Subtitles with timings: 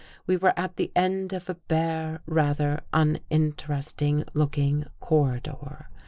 [0.25, 5.89] We were at the end of a bare, rather uninteresting looking corridor.